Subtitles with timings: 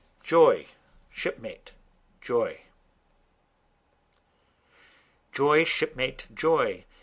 [0.23, 0.65] Joy,
[1.11, 1.73] Shipmate,
[2.21, 2.61] Joy!
[5.31, 6.85] Joy, shipmate, Joy!